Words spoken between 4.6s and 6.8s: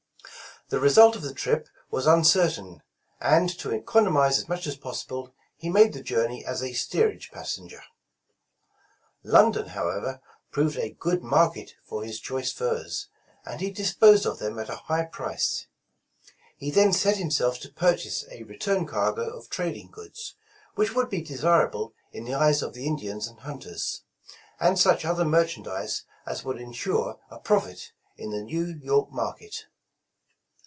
as possible, he made the journey as a